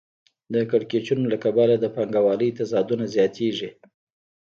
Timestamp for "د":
0.53-0.55, 1.79-1.85